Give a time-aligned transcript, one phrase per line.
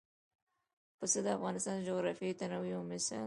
[0.99, 3.19] پسه د افغانستان د جغرافیوي تنوع یو مثال دی.